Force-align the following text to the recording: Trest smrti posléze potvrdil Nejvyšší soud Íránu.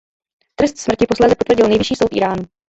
Trest 0.55 0.77
smrti 0.77 1.05
posléze 1.07 1.35
potvrdil 1.35 1.67
Nejvyšší 1.67 1.95
soud 1.95 2.15
Íránu. 2.15 2.43